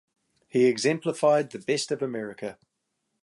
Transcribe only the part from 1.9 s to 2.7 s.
of America.